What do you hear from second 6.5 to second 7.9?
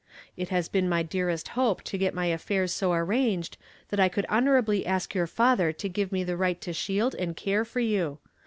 to shield and care for